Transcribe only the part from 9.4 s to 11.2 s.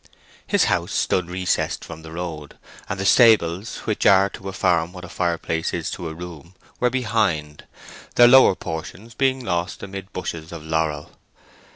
lost amid bushes of laurel.